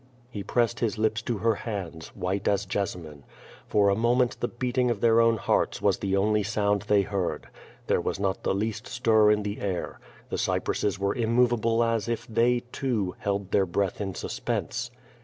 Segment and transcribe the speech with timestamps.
[0.31, 3.23] "'He pressed his lips to her hands, white as jessamine.
[3.67, 7.03] Fori a moment the beating of their own hearts was the only sound | they
[7.03, 7.49] heard.
[7.85, 9.99] There was not the least stir in the air.
[10.29, 14.89] The cypresses were immovable as if they, too, held their breath in suspense.